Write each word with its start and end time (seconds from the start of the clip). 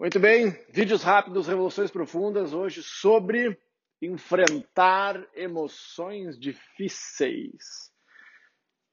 Muito 0.00 0.18
bem, 0.18 0.58
vídeos 0.70 1.02
rápidos, 1.02 1.46
revoluções 1.46 1.90
profundas, 1.90 2.54
hoje 2.54 2.82
sobre 2.82 3.60
enfrentar 4.00 5.28
emoções 5.34 6.38
difíceis. 6.40 7.92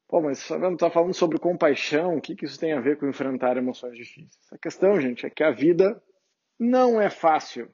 Pô, 0.05 0.19
mas 0.21 0.39
sabendo, 0.39 0.75
tá 0.75 0.89
falando 0.89 1.13
sobre 1.13 1.39
compaixão, 1.39 2.17
o 2.17 2.21
que, 2.21 2.35
que 2.35 2.43
isso 2.43 2.59
tem 2.59 2.73
a 2.73 2.81
ver 2.81 2.97
com 2.97 3.07
enfrentar 3.07 3.55
emoções 3.55 3.95
difíceis? 3.95 4.51
A 4.51 4.57
questão, 4.57 4.99
gente, 4.99 5.25
é 5.25 5.29
que 5.29 5.45
a 5.45 5.51
vida 5.51 6.03
não 6.59 6.99
é 6.99 7.09
fácil. 7.09 7.73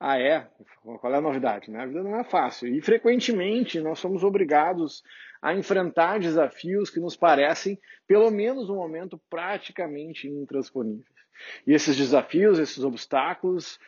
Ah, 0.00 0.18
é? 0.18 0.50
Qual 0.82 1.14
é 1.14 1.18
a 1.18 1.20
novidade? 1.20 1.70
Né? 1.70 1.84
A 1.84 1.86
vida 1.86 2.02
não 2.02 2.18
é 2.18 2.24
fácil. 2.24 2.66
E 2.66 2.82
frequentemente 2.82 3.78
nós 3.78 4.00
somos 4.00 4.24
obrigados 4.24 5.04
a 5.40 5.54
enfrentar 5.54 6.18
desafios 6.18 6.90
que 6.90 6.98
nos 6.98 7.16
parecem, 7.16 7.80
pelo 8.08 8.28
menos 8.28 8.68
no 8.68 8.74
momento, 8.74 9.22
praticamente 9.30 10.26
intransponíveis. 10.26 11.15
E 11.66 11.72
esses 11.72 11.96
desafios, 11.96 12.58
esses 12.58 12.82
obstáculos, 12.82 13.78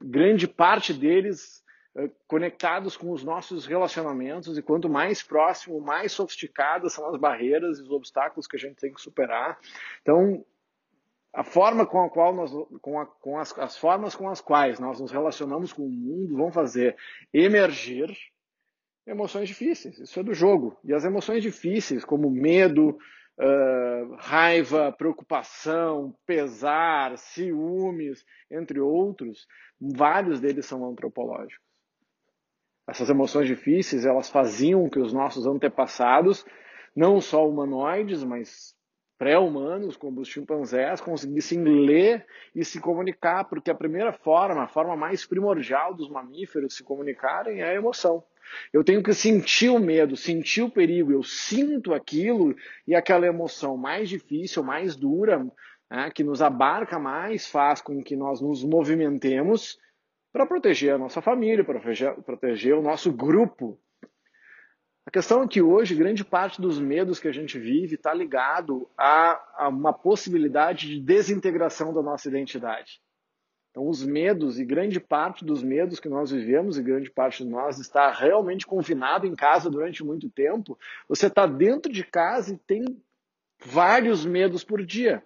grande 0.00 0.46
parte 0.48 0.92
deles 0.92 1.62
eh, 1.94 2.10
conectados 2.26 2.96
com 2.96 3.10
os 3.10 3.22
nossos 3.22 3.66
relacionamentos, 3.66 4.56
e 4.56 4.62
quanto 4.62 4.88
mais 4.88 5.22
próximo, 5.22 5.80
mais 5.80 6.12
sofisticadas 6.12 6.94
são 6.94 7.08
as 7.08 7.16
barreiras 7.16 7.78
e 7.78 7.82
os 7.82 7.90
obstáculos 7.90 8.46
que 8.46 8.56
a 8.56 8.58
gente 8.58 8.76
tem 8.76 8.92
que 8.92 9.00
superar. 9.00 9.58
Então, 10.00 10.44
a 11.32 11.42
forma 11.42 11.86
com 11.86 12.02
a 12.02 12.10
qual 12.10 12.34
nós, 12.34 12.50
com, 12.80 13.00
a, 13.00 13.06
com 13.06 13.38
as, 13.38 13.56
as 13.58 13.76
formas 13.76 14.14
com 14.14 14.28
as 14.28 14.40
quais 14.40 14.78
nós 14.78 15.00
nos 15.00 15.10
relacionamos 15.10 15.72
com 15.72 15.82
o 15.82 15.90
mundo 15.90 16.36
vão 16.36 16.52
fazer 16.52 16.96
emergir 17.32 18.14
emoções 19.06 19.48
difíceis. 19.48 19.98
Isso 19.98 20.20
é 20.20 20.22
do 20.22 20.34
jogo. 20.34 20.78
E 20.84 20.92
as 20.92 21.04
emoções 21.04 21.42
difíceis, 21.42 22.04
como 22.04 22.30
medo, 22.30 22.98
uh, 23.42 24.14
raiva, 24.18 24.92
preocupação, 24.92 26.14
pesar, 26.24 27.18
ciúmes, 27.18 28.24
entre 28.50 28.80
outros, 28.80 29.46
vários 29.80 30.40
deles 30.40 30.66
são 30.66 30.88
antropológicos. 30.88 31.66
Essas 32.88 33.10
emoções 33.10 33.46
difíceis, 33.46 34.04
elas 34.04 34.28
faziam 34.28 34.88
que 34.88 34.98
os 34.98 35.12
nossos 35.12 35.46
antepassados, 35.46 36.44
não 36.94 37.20
só 37.20 37.48
humanoides, 37.48 38.22
mas 38.22 38.74
pré-humanos, 39.18 39.96
como 39.96 40.20
os 40.20 40.28
chimpanzés, 40.28 41.00
conseguissem 41.00 41.62
ler 41.62 42.26
e 42.54 42.64
se 42.64 42.80
comunicar, 42.80 43.44
porque 43.44 43.70
a 43.70 43.74
primeira 43.74 44.12
forma, 44.12 44.64
a 44.64 44.68
forma 44.68 44.96
mais 44.96 45.24
primordial 45.24 45.94
dos 45.94 46.10
mamíferos 46.10 46.76
se 46.76 46.82
comunicarem 46.82 47.60
é 47.60 47.70
a 47.70 47.74
emoção. 47.74 48.24
Eu 48.72 48.84
tenho 48.84 49.02
que 49.02 49.14
sentir 49.14 49.70
o 49.70 49.78
medo, 49.78 50.16
sentir 50.16 50.62
o 50.62 50.70
perigo, 50.70 51.12
eu 51.12 51.22
sinto 51.22 51.94
aquilo 51.94 52.54
e 52.86 52.94
aquela 52.94 53.26
emoção 53.26 53.76
mais 53.76 54.08
difícil, 54.08 54.62
mais 54.62 54.96
dura, 54.96 55.46
né, 55.90 56.10
que 56.10 56.24
nos 56.24 56.40
abarca 56.40 56.98
mais, 56.98 57.46
faz 57.46 57.80
com 57.80 58.02
que 58.02 58.16
nós 58.16 58.40
nos 58.40 58.64
movimentemos 58.64 59.78
para 60.32 60.46
proteger 60.46 60.94
a 60.94 60.98
nossa 60.98 61.20
família, 61.20 61.64
para 61.64 61.78
proteger, 61.78 62.14
proteger 62.22 62.74
o 62.74 62.82
nosso 62.82 63.12
grupo. 63.12 63.78
A 65.04 65.10
questão 65.10 65.42
é 65.42 65.48
que 65.48 65.60
hoje 65.60 65.94
grande 65.94 66.24
parte 66.24 66.60
dos 66.60 66.78
medos 66.78 67.20
que 67.20 67.28
a 67.28 67.32
gente 67.32 67.58
vive 67.58 67.96
está 67.96 68.14
ligado 68.14 68.88
a, 68.96 69.64
a 69.64 69.68
uma 69.68 69.92
possibilidade 69.92 70.88
de 70.88 71.00
desintegração 71.00 71.92
da 71.92 72.02
nossa 72.02 72.28
identidade. 72.28 73.00
Então, 73.72 73.88
os 73.88 74.04
medos 74.04 74.60
e 74.60 74.66
grande 74.66 75.00
parte 75.00 75.46
dos 75.46 75.62
medos 75.62 75.98
que 75.98 76.08
nós 76.08 76.30
vivemos 76.30 76.76
e 76.76 76.82
grande 76.82 77.10
parte 77.10 77.42
de 77.42 77.48
nós 77.48 77.78
está 77.78 78.12
realmente 78.12 78.66
confinado 78.66 79.26
em 79.26 79.34
casa 79.34 79.70
durante 79.70 80.04
muito 80.04 80.28
tempo. 80.28 80.78
Você 81.08 81.26
está 81.26 81.46
dentro 81.46 81.90
de 81.90 82.04
casa 82.04 82.52
e 82.52 82.58
tem 82.58 82.84
vários 83.64 84.26
medos 84.26 84.62
por 84.62 84.84
dia. 84.84 85.24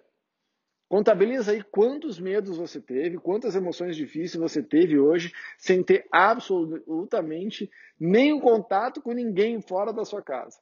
Contabiliza 0.87 1.51
aí 1.51 1.61
quantos 1.61 2.17
medos 2.17 2.55
você 2.55 2.79
teve, 2.79 3.17
quantas 3.17 3.53
emoções 3.53 3.97
difíceis 3.97 4.41
você 4.41 4.63
teve 4.63 4.97
hoje, 4.97 5.33
sem 5.57 5.83
ter 5.83 6.07
absolutamente 6.09 7.69
nenhum 7.99 8.39
contato 8.39 9.01
com 9.01 9.11
ninguém 9.11 9.61
fora 9.61 9.91
da 9.91 10.05
sua 10.05 10.21
casa. 10.21 10.57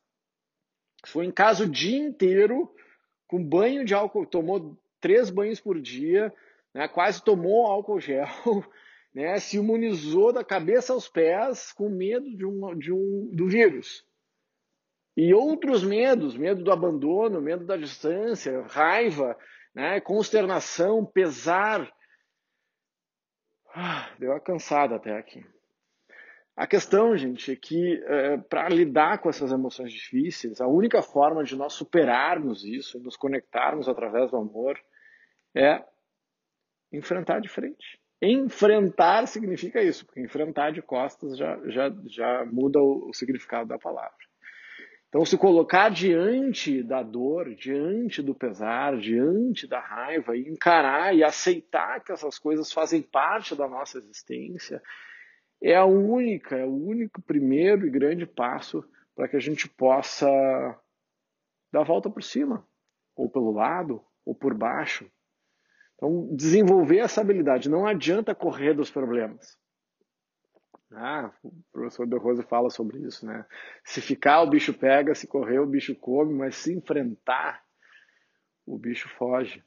Foi 1.06 1.24
em 1.24 1.32
casa 1.32 1.66
o 1.66 1.70
dia 1.70 2.00
inteiro, 2.00 2.74
com 3.28 3.44
banho 3.44 3.86
de 3.86 3.94
álcool, 3.94 4.26
tomou 4.26 4.76
três 5.00 5.30
banhos 5.30 5.60
por 5.60 5.80
dia, 5.80 6.34
né, 6.76 6.90
quase 6.90 7.24
tomou 7.24 7.66
álcool 7.66 8.02
gel, 8.02 8.28
né, 9.16 9.40
se 9.40 9.56
imunizou 9.56 10.34
da 10.34 10.44
cabeça 10.44 10.92
aos 10.92 11.08
pés 11.08 11.72
com 11.72 11.88
medo 11.88 12.36
de 12.36 12.46
um, 12.46 12.78
de 12.78 12.92
um, 12.92 13.30
do 13.32 13.48
vírus. 13.48 14.06
E 15.16 15.34
outros 15.34 15.86
medos, 15.86 16.36
medo 16.36 16.62
do 16.62 16.74
abandono, 16.74 17.40
medo 17.40 17.66
da 17.66 17.78
distância, 17.78 18.62
raiva, 18.64 19.38
né, 19.74 20.02
consternação, 20.02 21.06
pesar. 21.06 21.90
Ah, 23.74 24.10
deu 24.20 24.32
uma 24.32 24.42
cansada 24.42 24.98
até 24.98 25.18
aqui. 25.18 25.46
A 26.58 26.68
questão, 26.68 27.16
gente, 27.16 27.54
é 27.54 27.56
que 27.56 28.04
é, 28.06 28.38
para 28.38 28.68
lidar 28.68 29.20
com 29.20 29.30
essas 29.30 29.50
emoções 29.50 29.94
difíceis, 29.94 30.60
a 30.60 30.68
única 30.68 31.02
forma 31.02 31.42
de 31.42 31.56
nós 31.56 31.72
superarmos 31.72 32.66
isso, 32.66 33.00
nos 33.00 33.16
conectarmos 33.16 33.88
através 33.88 34.30
do 34.30 34.38
amor, 34.38 34.78
é 35.56 35.82
enfrentar 36.96 37.40
de 37.40 37.50
frente. 37.50 38.00
Enfrentar 38.22 39.28
significa 39.28 39.84
isso, 39.84 40.06
porque 40.06 40.22
enfrentar 40.22 40.72
de 40.72 40.82
costas 40.82 41.38
já, 41.38 41.60
já, 41.70 41.94
já 42.08 42.46
muda 42.46 42.80
o, 42.80 43.10
o 43.10 43.14
significado 43.14 43.68
da 43.68 43.78
palavra. 43.78 44.16
Então, 45.10 45.24
se 45.24 45.38
colocar 45.38 45.90
diante 45.90 46.84
da 46.84 47.02
dor, 47.02 47.56
diante 47.56 48.22
do 48.22 48.36
pesar, 48.36 48.98
diante 48.98 49.66
da 49.66 49.80
raiva, 49.80 50.36
e 50.36 50.42
encarar 50.42 51.16
e 51.16 51.24
aceitar 51.24 52.04
que 52.04 52.12
essas 52.12 52.38
coisas 52.38 52.72
fazem 52.72 53.02
parte 53.02 53.56
da 53.56 53.68
nossa 53.68 53.98
existência, 53.98 54.82
é 55.64 55.76
a 55.76 55.86
única, 55.86 56.58
é 56.58 56.66
o 56.66 56.76
único 56.76 57.22
primeiro 57.22 57.88
e 57.88 57.90
grande 57.90 58.26
passo 58.26 58.84
para 59.16 59.28
que 59.30 59.38
a 59.38 59.40
gente 59.40 59.70
possa 59.70 60.28
dar 61.72 61.82
a 61.82 61.86
volta 61.86 62.10
por 62.10 62.22
cima, 62.22 62.68
ou 63.16 63.30
pelo 63.30 63.52
lado, 63.52 64.04
ou 64.26 64.36
por 64.36 64.54
baixo, 64.54 65.10
então, 65.96 66.28
desenvolver 66.36 66.98
essa 66.98 67.22
habilidade. 67.22 67.70
Não 67.70 67.88
adianta 67.88 68.36
correr 68.36 68.74
dos 68.74 68.92
problemas. 68.92 69.58
Ah, 70.92 71.32
o 71.44 71.52
professor 71.72 72.06
De 72.06 72.18
Rose 72.18 72.44
fala 72.44 72.70
sobre 72.70 73.00
isso, 73.00 73.26
né? 73.26 73.46
Se 73.84 74.02
ficar, 74.02 74.42
o 74.42 74.50
bicho 74.50 74.74
pega, 74.74 75.16
se 75.16 75.28
correr, 75.28 75.60
o 75.60 75.66
bicho 75.66 75.96
come, 75.96 76.34
mas 76.34 76.56
se 76.56 76.74
enfrentar, 76.74 77.64
o 78.66 78.78
bicho 78.78 79.10
foge. 79.10 79.64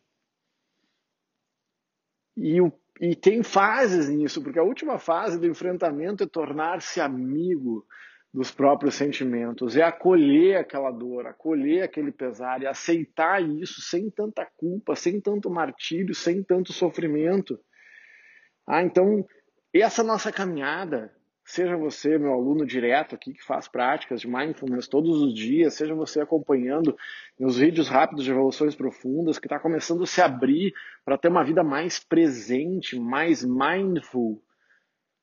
E, 2.36 2.60
o, 2.60 2.72
e 3.00 3.16
tem 3.16 3.42
fases 3.42 4.08
nisso, 4.08 4.42
porque 4.42 4.58
a 4.58 4.62
última 4.62 4.98
fase 4.98 5.38
do 5.38 5.46
enfrentamento 5.46 6.24
é 6.24 6.26
tornar-se 6.26 7.00
amigo 7.00 7.86
dos 8.32 8.50
próprios 8.50 8.94
sentimentos, 8.94 9.76
é 9.76 9.82
acolher 9.82 10.58
aquela 10.58 10.90
dor, 10.90 11.26
acolher 11.26 11.82
aquele 11.82 12.12
pesar 12.12 12.62
e 12.62 12.66
aceitar 12.66 13.42
isso 13.42 13.80
sem 13.80 14.10
tanta 14.10 14.46
culpa, 14.56 14.94
sem 14.94 15.20
tanto 15.20 15.50
martírio, 15.50 16.14
sem 16.14 16.42
tanto 16.42 16.72
sofrimento. 16.72 17.58
Ah, 18.66 18.82
então, 18.82 19.26
essa 19.72 20.02
nossa 20.02 20.30
caminhada, 20.30 21.10
seja 21.42 21.76
você 21.76 22.18
meu 22.18 22.34
aluno 22.34 22.66
direto 22.66 23.14
aqui 23.14 23.32
que 23.32 23.42
faz 23.42 23.66
práticas 23.66 24.20
de 24.20 24.28
mindfulness 24.28 24.86
todos 24.86 25.22
os 25.22 25.32
dias, 25.32 25.72
seja 25.74 25.94
você 25.94 26.20
acompanhando 26.20 26.94
meus 27.40 27.56
vídeos 27.56 27.88
rápidos 27.88 28.24
de 28.24 28.30
evoluções 28.30 28.74
profundas, 28.74 29.38
que 29.38 29.46
está 29.46 29.58
começando 29.58 30.02
a 30.02 30.06
se 30.06 30.20
abrir 30.20 30.74
para 31.02 31.16
ter 31.16 31.28
uma 31.28 31.42
vida 31.42 31.64
mais 31.64 31.98
presente, 31.98 33.00
mais 33.00 33.42
mindful, 33.42 34.42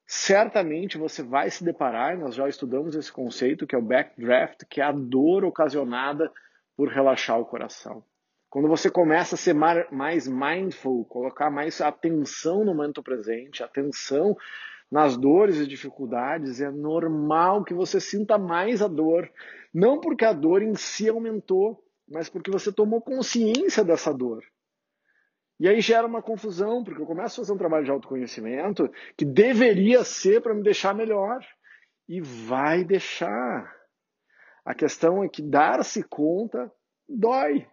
certamente 0.07 0.97
você 0.97 1.23
vai 1.23 1.49
se 1.49 1.63
deparar, 1.63 2.17
nós 2.17 2.35
já 2.35 2.47
estudamos 2.47 2.95
esse 2.95 3.11
conceito, 3.11 3.65
que 3.65 3.75
é 3.75 3.77
o 3.77 3.81
backdraft, 3.81 4.63
que 4.69 4.81
é 4.81 4.83
a 4.83 4.91
dor 4.91 5.43
ocasionada 5.43 6.31
por 6.75 6.89
relaxar 6.89 7.39
o 7.39 7.45
coração. 7.45 8.03
Quando 8.49 8.67
você 8.67 8.89
começa 8.89 9.35
a 9.35 9.37
ser 9.37 9.53
mais 9.53 10.27
mindful, 10.27 11.03
colocar 11.05 11.49
mais 11.49 11.81
atenção 11.81 12.63
no 12.63 12.73
momento 12.73 13.03
presente, 13.03 13.63
atenção 13.63 14.37
nas 14.89 15.17
dores 15.17 15.57
e 15.57 15.67
dificuldades, 15.67 16.61
é 16.61 16.71
normal 16.71 17.63
que 17.65 17.73
você 17.73 17.99
sinta 17.99 18.37
mais 18.37 18.81
a 18.81 18.87
dor. 18.87 19.29
Não 19.73 19.99
porque 19.99 20.23
a 20.23 20.31
dor 20.31 20.61
em 20.61 20.75
si 20.75 21.09
aumentou, 21.09 21.83
mas 22.07 22.29
porque 22.29 22.49
você 22.49 22.71
tomou 22.71 23.01
consciência 23.01 23.83
dessa 23.83 24.13
dor. 24.13 24.41
E 25.59 25.67
aí 25.67 25.79
gera 25.79 26.05
uma 26.05 26.21
confusão, 26.21 26.83
porque 26.83 27.01
eu 27.01 27.05
começo 27.05 27.39
a 27.39 27.43
fazer 27.43 27.53
um 27.53 27.57
trabalho 27.57 27.85
de 27.85 27.91
autoconhecimento 27.91 28.91
que 29.17 29.23
deveria 29.23 30.03
ser 30.03 30.41
para 30.41 30.53
me 30.53 30.61
deixar 30.61 30.93
melhor. 30.93 31.39
E 32.07 32.21
vai 32.21 32.83
deixar. 32.83 33.73
A 34.63 34.75
questão 34.75 35.23
é 35.23 35.29
que 35.29 35.41
dar-se 35.41 36.03
conta 36.03 36.71
dói. 37.07 37.67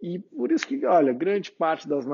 E 0.00 0.18
por 0.18 0.52
isso 0.52 0.66
que, 0.66 0.84
olha, 0.86 1.12
grande 1.12 1.50
parte 1.50 1.88
das, 1.88 2.04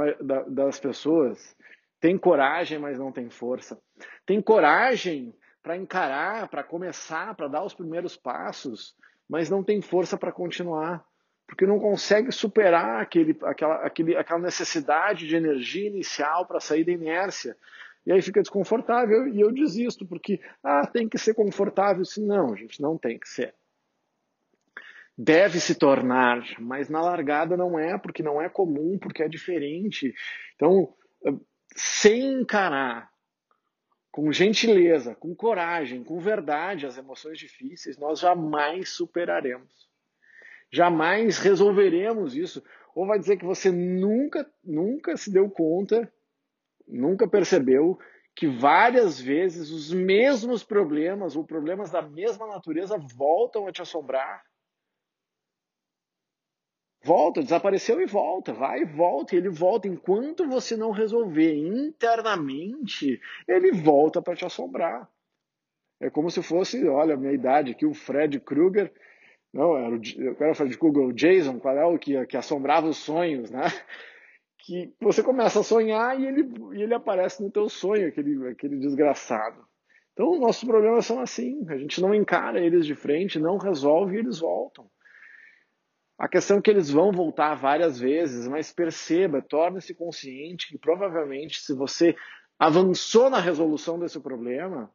das 0.49 0.79
pessoas 0.79 1.57
tem 2.01 2.17
coragem, 2.17 2.79
mas 2.79 2.99
não 2.99 3.11
tem 3.11 3.29
força. 3.29 3.79
Tem 4.25 4.41
coragem 4.41 5.35
para 5.63 5.77
encarar, 5.77 6.49
para 6.49 6.63
começar, 6.63 7.35
para 7.35 7.49
dar 7.49 7.65
os 7.65 7.75
primeiros 7.75 8.17
passos, 8.17 8.95
mas 9.29 9.51
não 9.51 9.63
tem 9.65 9.81
força 9.81 10.17
para 10.17 10.33
continuar 10.33 11.05
porque 11.47 11.67
não 11.67 11.79
consegue 11.79 12.33
superar 12.33 13.01
aquele, 13.01 13.37
aquela, 13.43 13.77
aquele, 13.77 14.17
aquela 14.17 14.41
necessidade 14.41 15.27
de 15.27 15.37
energia 15.37 15.89
inicial 15.89 16.47
para 16.47 16.61
sair 16.61 16.85
da 16.85 16.93
inércia. 16.93 17.57
E 18.07 18.13
aí 18.13 18.21
fica 18.21 18.43
desconfortável 18.43 19.29
e 19.29 19.41
eu 19.41 19.53
desisto, 19.53 20.07
porque 20.07 20.41
ah, 20.63 20.87
tem 20.87 21.09
que 21.09 21.19
ser 21.19 21.35
confortável. 21.35 22.05
Se 22.05 22.21
não, 22.21 22.57
gente, 22.57 22.81
não 22.81 22.99
tem 22.99 23.19
que 23.19 23.29
ser. 23.29 23.55
Deve 25.17 25.61
se 25.61 25.75
tornar, 25.77 26.43
mas 26.59 26.89
na 26.89 27.01
largada 27.01 27.57
não 27.57 27.79
é, 27.79 27.97
porque 27.97 28.23
não 28.23 28.43
é 28.43 28.49
comum, 28.49 28.99
porque 28.99 29.23
é 29.23 29.29
diferente. 29.29 30.13
Então, 30.57 30.93
sem 31.75 32.41
encarar 32.41 33.09
com 34.11 34.31
gentileza, 34.33 35.15
com 35.15 35.35
coragem, 35.35 36.05
com 36.05 36.19
verdade 36.19 36.87
as 36.87 36.99
emoções 36.99 37.39
difíceis, 37.39 37.97
nós 37.97 38.21
jamais 38.21 38.91
superaremos. 38.91 39.94
Jamais 40.75 41.39
resolveremos 41.39 42.37
isso. 42.37 42.63
Ou 42.95 43.07
vai 43.07 43.19
dizer 43.19 43.37
que 43.37 43.45
você 43.45 43.71
nunca, 43.71 44.51
nunca 44.63 45.17
se 45.17 45.31
deu 45.31 45.49
conta, 45.49 46.13
nunca 46.87 47.29
percebeu 47.29 47.99
que 48.35 48.47
várias 48.49 49.21
vezes 49.21 49.71
os 49.71 49.93
mesmos 49.93 50.65
problemas 50.65 51.37
ou 51.37 51.45
problemas 51.45 51.91
da 51.91 52.03
mesma 52.03 52.47
natureza 52.47 52.99
voltam 52.99 53.67
a 53.69 53.73
te 53.73 53.83
assombrar 53.83 54.43
Volta, 57.05 57.43
desapareceu 57.43 58.01
e 58.01 58.07
volta, 58.07 58.55
vai 58.55 58.81
e 58.81 58.85
volta, 58.87 59.35
e 59.35 59.39
ele 59.39 59.51
volta. 59.51 59.87
Enquanto 59.87 60.49
você 60.49 60.75
não 60.75 60.91
resolver 60.91 61.55
internamente, 61.55 63.21
ele 63.47 63.73
volta 63.73 64.23
para 64.23 64.35
te 64.35 64.47
assombrar. 64.47 65.07
É 66.01 66.09
como 66.09 66.31
se 66.31 66.43
fosse, 66.43 66.89
olha, 66.89 67.13
a 67.13 67.17
minha 67.19 67.35
idade 67.35 67.73
aqui, 67.73 67.85
o 67.85 67.93
Fred 67.93 68.41
Krueger, 68.41 68.91
não, 69.55 69.77
era 69.77 69.95
o, 69.95 70.01
era 70.43 70.51
o 70.51 70.55
Fred 70.55 70.77
Krueger, 70.77 71.05
o 71.05 71.13
Jason, 71.13 71.61
qual 71.61 71.79
é 71.79 71.87
o 71.87 71.97
que, 71.97 72.27
que 72.27 72.37
assombrava 72.37 72.89
os 72.89 72.99
sonhos, 72.99 73.51
né? 73.51 73.63
Que 74.67 74.95
você 74.99 75.23
começa 75.23 75.61
a 75.61 75.63
sonhar 75.63 76.19
e 76.19 76.27
ele, 76.27 76.49
e 76.73 76.83
ele 76.83 76.95
aparece 76.95 77.43
no 77.43 77.51
teu 77.51 77.69
sonho, 77.69 78.09
aquele, 78.09 78.49
aquele 78.49 78.79
desgraçado. 78.79 79.63
Então, 80.15 80.41
nossos 80.41 80.65
problemas 80.65 81.05
são 81.05 81.21
assim, 81.21 81.67
a 81.69 81.77
gente 81.77 82.01
não 82.01 82.15
encara 82.15 82.65
eles 82.65 82.87
de 82.87 82.95
frente, 82.95 83.39
não 83.39 83.59
resolve 83.59 84.17
e 84.17 84.21
eles 84.21 84.39
voltam. 84.39 84.91
A 86.19 86.27
questão 86.27 86.57
é 86.57 86.63
que 86.63 86.71
eles 86.71 86.89
vão 86.89 87.13
voltar 87.13 87.55
várias 87.57 87.99
vezes, 87.99 88.49
mas 88.49 88.73
perceba, 88.73 89.43
torne-se 89.43 89.95
consciente 89.95 90.69
que 90.69 90.79
provavelmente 90.79 91.61
se 91.61 91.75
você 91.75 92.17
avançou 92.59 93.29
na 93.29 93.41
resolução 93.41 93.99
desse 93.99 94.19
problema, 94.19 94.91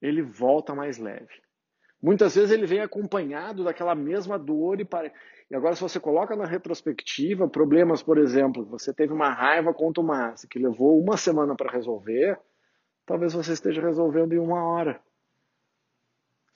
ele 0.00 0.22
volta 0.22 0.72
mais 0.72 0.98
leve. 0.98 1.42
Muitas 2.02 2.34
vezes 2.34 2.50
ele 2.50 2.66
vem 2.66 2.80
acompanhado 2.80 3.62
daquela 3.62 3.94
mesma 3.94 4.36
dor 4.36 4.80
e, 4.80 4.88
e 5.48 5.54
agora 5.54 5.76
se 5.76 5.82
você 5.82 6.00
coloca 6.00 6.34
na 6.34 6.44
retrospectiva 6.44 7.48
problemas, 7.48 8.02
por 8.02 8.18
exemplo, 8.18 8.64
você 8.64 8.92
teve 8.92 9.12
uma 9.12 9.30
raiva 9.30 9.72
contra 9.72 10.02
o 10.02 10.06
Márcio 10.06 10.48
que 10.48 10.58
levou 10.58 11.00
uma 11.00 11.16
semana 11.16 11.54
para 11.54 11.70
resolver, 11.70 12.36
talvez 13.06 13.32
você 13.32 13.52
esteja 13.52 13.80
resolvendo 13.80 14.32
em 14.32 14.38
uma 14.38 14.66
hora. 14.66 15.00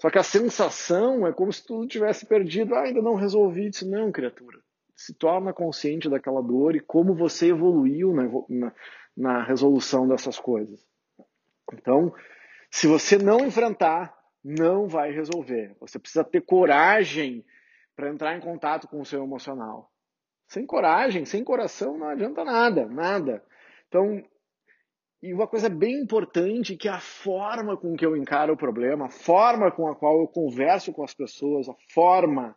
Só 0.00 0.10
que 0.10 0.18
a 0.18 0.22
sensação 0.22 1.26
é 1.26 1.32
como 1.32 1.52
se 1.52 1.64
tudo 1.64 1.86
tivesse 1.86 2.26
perdido. 2.26 2.74
Ah, 2.74 2.82
ainda 2.82 3.00
não 3.00 3.14
resolvi. 3.14 3.68
isso. 3.68 3.88
não, 3.88 4.12
criatura. 4.12 4.58
Se 4.94 5.14
torna 5.14 5.52
consciente 5.52 6.08
daquela 6.08 6.42
dor 6.42 6.74
e 6.74 6.80
como 6.80 7.14
você 7.14 7.48
evoluiu 7.48 8.12
na, 8.12 8.24
na, 8.48 8.72
na 9.16 9.42
resolução 9.42 10.06
dessas 10.06 10.38
coisas. 10.38 10.84
Então, 11.72 12.12
se 12.70 12.86
você 12.86 13.16
não 13.16 13.40
enfrentar, 13.40 14.15
não 14.46 14.86
vai 14.86 15.10
resolver. 15.10 15.74
Você 15.80 15.98
precisa 15.98 16.22
ter 16.22 16.40
coragem 16.40 17.44
para 17.96 18.08
entrar 18.08 18.36
em 18.36 18.40
contato 18.40 18.86
com 18.86 19.00
o 19.00 19.04
seu 19.04 19.24
emocional. 19.24 19.90
Sem 20.46 20.64
coragem, 20.64 21.24
sem 21.24 21.42
coração, 21.42 21.98
não 21.98 22.06
adianta 22.06 22.44
nada, 22.44 22.86
nada. 22.86 23.44
Então, 23.88 24.22
e 25.20 25.34
uma 25.34 25.48
coisa 25.48 25.68
bem 25.68 26.00
importante 26.00 26.76
que 26.76 26.86
é 26.86 26.92
a 26.92 27.00
forma 27.00 27.76
com 27.76 27.96
que 27.96 28.06
eu 28.06 28.16
encaro 28.16 28.52
o 28.52 28.56
problema, 28.56 29.06
a 29.06 29.10
forma 29.10 29.72
com 29.72 29.88
a 29.88 29.96
qual 29.96 30.20
eu 30.20 30.28
converso 30.28 30.92
com 30.92 31.02
as 31.02 31.12
pessoas, 31.12 31.68
a 31.68 31.74
forma 31.92 32.56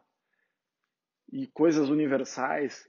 e 1.32 1.48
coisas 1.48 1.90
universais, 1.90 2.88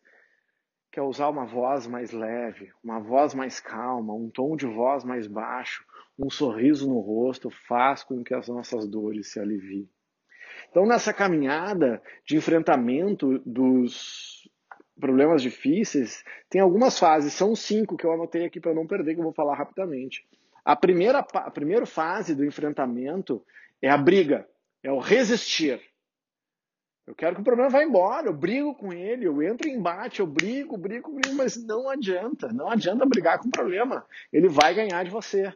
que 0.93 1.01
é 1.01 1.03
usar 1.03 1.31
uma 1.31 1.47
voz 1.47 1.87
mais 1.87 2.11
leve, 2.11 2.71
uma 2.85 3.01
voz 3.01 3.33
mais 3.33 3.61
calma, 3.61 4.13
um 4.13 4.29
tom 4.29 4.57
de 4.57 4.67
voz 4.67 5.05
mais 5.05 5.27
baixo, 5.27 5.87
um 6.21 6.29
sorriso 6.31 6.87
no 6.87 7.01
rosto 7.01 7.51
faz 7.51 8.05
com 8.05 8.23
que 8.23 8.35
as 8.35 8.49
nossas 8.49 8.87
dores 8.87 9.33
se 9.33 9.41
aliviem. 9.41 9.89
Então, 10.71 10.87
nessa 10.87 11.13
caminhada 11.13 12.03
de 12.25 12.37
enfrentamento 12.37 13.39
dos 13.45 14.49
problemas 15.01 15.41
difíceis, 15.41 16.23
tem 16.51 16.61
algumas 16.61 16.99
fases, 16.99 17.33
são 17.33 17.57
cinco 17.57 17.97
que 17.97 18.05
eu 18.05 18.13
anotei 18.13 18.45
aqui 18.45 18.61
para 18.61 18.75
não 18.75 18.87
perder, 18.87 19.15
que 19.15 19.21
eu 19.21 19.25
vou 19.25 19.33
falar 19.33 19.57
rapidamente. 19.57 20.27
A 20.63 20.77
primeira, 20.77 21.21
a 21.21 21.51
primeira 21.51 21.87
fase 21.87 22.35
do 22.35 22.45
enfrentamento 22.45 23.43
é 23.81 23.89
a 23.89 23.97
briga, 23.97 24.47
é 24.83 24.93
o 24.93 24.99
resistir. 24.99 25.81
Eu 27.07 27.15
quero 27.15 27.35
que 27.35 27.41
o 27.41 27.45
problema 27.45 27.71
vá 27.71 27.83
embora, 27.83 28.29
eu 28.29 28.33
brigo 28.33 28.75
com 28.75 28.93
ele, 28.93 29.27
eu 29.27 29.43
entro 29.43 29.67
em 29.67 29.75
embate, 29.75 30.21
eu 30.21 30.27
brigo, 30.27 30.77
brigo, 30.77 31.11
brigo, 31.11 31.35
mas 31.35 31.57
não 31.57 31.89
adianta, 31.89 32.53
não 32.53 32.71
adianta 32.71 33.07
brigar 33.07 33.39
com 33.39 33.49
o 33.49 33.51
problema. 33.51 34.07
Ele 34.31 34.49
vai 34.49 34.75
ganhar 34.75 35.03
de 35.03 35.11
você. 35.11 35.53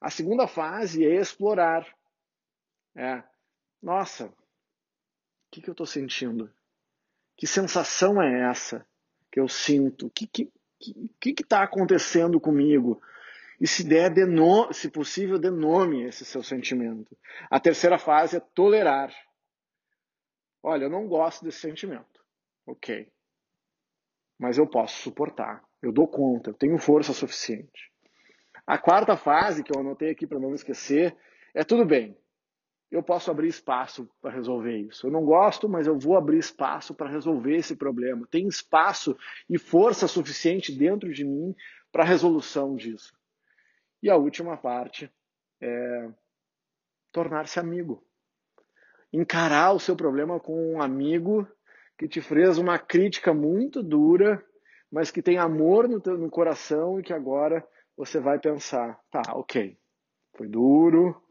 A 0.00 0.10
segunda 0.10 0.46
fase 0.46 1.04
é 1.04 1.20
explorar. 1.20 1.86
É, 2.96 3.22
nossa, 3.82 4.26
o 4.26 4.32
que, 5.50 5.60
que 5.60 5.68
eu 5.68 5.72
estou 5.72 5.86
sentindo? 5.86 6.52
Que 7.36 7.46
sensação 7.46 8.20
é 8.20 8.50
essa 8.50 8.86
que 9.30 9.38
eu 9.38 9.48
sinto? 9.48 10.06
O 10.06 10.10
que 10.10 10.24
está 10.24 10.50
que, 11.20 11.32
que, 11.34 11.44
tá 11.44 11.62
acontecendo 11.62 12.40
comigo? 12.40 13.00
E 13.60 13.66
se 13.66 13.84
der, 13.84 14.10
deno, 14.10 14.72
se 14.72 14.90
possível, 14.90 15.38
denome 15.38 16.04
esse 16.04 16.24
seu 16.24 16.42
sentimento. 16.42 17.16
A 17.50 17.60
terceira 17.60 17.98
fase 17.98 18.38
é 18.38 18.40
tolerar. 18.40 19.14
Olha, 20.62 20.84
eu 20.84 20.90
não 20.90 21.06
gosto 21.06 21.44
desse 21.44 21.60
sentimento. 21.60 22.24
Ok. 22.66 23.10
Mas 24.38 24.56
eu 24.56 24.66
posso 24.66 25.02
suportar. 25.02 25.62
Eu 25.82 25.92
dou 25.92 26.08
conta. 26.08 26.50
Eu 26.50 26.54
tenho 26.54 26.78
força 26.78 27.12
suficiente. 27.12 27.89
A 28.70 28.78
quarta 28.78 29.16
fase, 29.16 29.64
que 29.64 29.76
eu 29.76 29.80
anotei 29.80 30.10
aqui 30.10 30.26
para 30.26 30.38
não 30.38 30.54
esquecer, 30.54 31.16
é 31.52 31.64
tudo 31.64 31.84
bem 31.84 32.16
eu 32.90 33.02
posso 33.02 33.30
abrir 33.30 33.48
espaço 33.48 34.08
para 34.20 34.32
resolver 34.32 34.76
isso. 34.76 35.06
Eu 35.06 35.12
não 35.12 35.24
gosto, 35.24 35.68
mas 35.68 35.86
eu 35.86 35.96
vou 35.96 36.16
abrir 36.16 36.38
espaço 36.38 36.92
para 36.92 37.08
resolver 37.08 37.56
esse 37.56 37.76
problema. 37.76 38.26
Tem 38.28 38.48
espaço 38.48 39.16
e 39.48 39.58
força 39.58 40.08
suficiente 40.08 40.76
dentro 40.76 41.12
de 41.12 41.24
mim 41.24 41.54
para 41.92 42.02
a 42.02 42.06
resolução 42.06 42.74
disso. 42.74 43.12
E 44.02 44.10
a 44.10 44.16
última 44.16 44.56
parte 44.56 45.10
é 45.60 46.08
tornar-se 47.12 47.60
amigo. 47.60 48.04
Encarar 49.12 49.72
o 49.72 49.80
seu 49.80 49.94
problema 49.94 50.40
com 50.40 50.74
um 50.74 50.82
amigo 50.82 51.46
que 51.96 52.08
te 52.08 52.20
fez 52.20 52.58
uma 52.58 52.78
crítica 52.78 53.32
muito 53.32 53.82
dura, 53.82 54.44
mas 54.90 55.12
que 55.12 55.22
tem 55.22 55.38
amor 55.38 55.88
no, 55.88 56.00
teu, 56.00 56.18
no 56.18 56.30
coração 56.30 56.98
e 56.98 57.04
que 57.04 57.12
agora 57.12 57.64
você 58.00 58.18
vai 58.18 58.38
pensar: 58.38 58.98
tá, 59.10 59.20
ok, 59.34 59.78
foi 60.34 60.48
duro, 60.48 61.22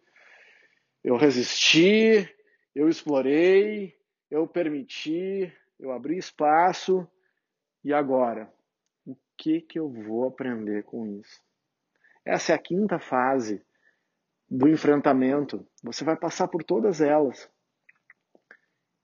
eu 1.03 1.17
resisti, 1.17 2.29
eu 2.75 2.87
explorei, 2.87 3.97
eu 4.29 4.47
permiti, 4.47 5.51
eu 5.79 5.91
abri 5.91 6.15
espaço 6.15 7.09
e 7.83 7.91
agora? 7.91 8.53
O 9.03 9.17
que, 9.35 9.61
que 9.61 9.79
eu 9.79 9.89
vou 9.89 10.27
aprender 10.27 10.83
com 10.83 11.07
isso? 11.07 11.41
Essa 12.23 12.51
é 12.51 12.55
a 12.55 12.59
quinta 12.59 12.99
fase 12.99 13.65
do 14.47 14.69
enfrentamento. 14.69 15.67
Você 15.81 16.03
vai 16.03 16.17
passar 16.17 16.49
por 16.49 16.63
todas 16.63 17.01
elas. 17.01 17.49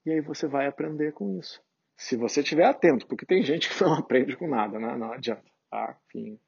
E 0.06 0.12
aí 0.12 0.22
você 0.22 0.46
vai 0.46 0.68
aprender 0.68 1.14
com 1.14 1.40
isso. 1.40 1.64
Se 1.98 2.16
você 2.16 2.42
estiver 2.42 2.66
atento, 2.66 3.08
porque 3.08 3.26
tem 3.26 3.42
gente 3.42 3.70
que 3.70 3.84
não 3.84 3.96
aprende 3.98 4.38
com 4.38 4.48
nada, 4.48 4.78
né? 4.78 4.96
não 4.96 5.14
adianta. 5.14 5.50
Tá? 5.72 5.98
Enfim, 6.06 6.40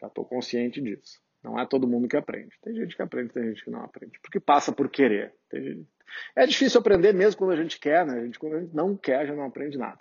já 0.00 0.06
estou 0.06 0.24
consciente 0.24 0.80
disso. 0.80 1.20
Não 1.42 1.58
é 1.58 1.66
todo 1.66 1.88
mundo 1.88 2.08
que 2.08 2.16
aprende. 2.16 2.56
Tem 2.62 2.74
gente 2.74 2.94
que 2.94 3.02
aprende, 3.02 3.32
tem 3.32 3.44
gente 3.44 3.64
que 3.64 3.70
não 3.70 3.82
aprende. 3.82 4.18
Porque 4.20 4.38
passa 4.38 4.72
por 4.72 4.88
querer. 4.90 5.34
É 6.36 6.46
difícil 6.46 6.80
aprender 6.80 7.14
mesmo 7.14 7.38
quando 7.38 7.52
a 7.52 7.56
gente 7.56 7.78
quer, 7.78 8.04
né? 8.04 8.20
A 8.20 8.24
gente, 8.24 8.38
quando 8.38 8.56
a 8.56 8.60
gente 8.60 8.74
não 8.74 8.96
quer, 8.96 9.26
já 9.26 9.34
não 9.34 9.44
aprende 9.44 9.78
nada. 9.78 10.00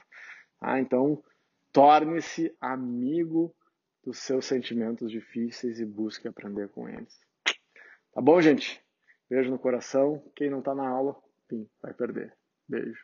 Ah, 0.59 0.79
então, 0.79 1.23
torne-se 1.71 2.53
amigo 2.59 3.55
dos 4.03 4.19
seus 4.19 4.45
sentimentos 4.45 5.11
difíceis 5.11 5.79
e 5.79 5.85
busque 5.85 6.27
aprender 6.27 6.67
com 6.69 6.89
eles. 6.89 7.19
Tá 8.13 8.21
bom, 8.21 8.41
gente? 8.41 8.83
Beijo 9.29 9.51
no 9.51 9.59
coração. 9.59 10.21
Quem 10.35 10.49
não 10.49 10.59
está 10.59 10.73
na 10.73 10.87
aula, 10.87 11.15
vai 11.81 11.93
perder. 11.93 12.33
Beijo. 12.67 12.97